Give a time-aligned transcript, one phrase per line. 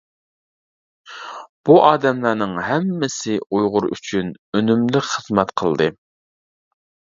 [1.69, 5.91] بۇ ئادەملەرنىڭ ھەممىسى ئۇيغۇر ئۈچۈن ئۈنۈملۈك خىزمەت قىلدى.